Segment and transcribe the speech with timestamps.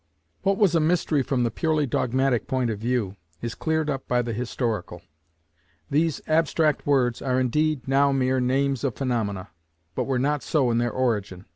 [0.41, 4.23] What was a mystery from the purely dogmatic point of view, is cleared up by
[4.23, 5.03] the historical.
[5.91, 9.49] These abstract words are indeed now mere names of phaenomena,
[9.93, 11.45] but were not so in their origin.